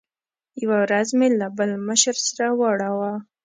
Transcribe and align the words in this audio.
یوه 0.61 0.77
ورځ 0.85 1.07
مې 1.17 1.27
له 1.39 1.47
بل 1.57 1.69
مشر 1.87 2.15
سره 2.27 2.45
واړاوه. 2.59 3.13